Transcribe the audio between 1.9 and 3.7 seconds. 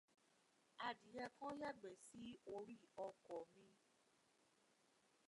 sí orí ọkọ̀ mi.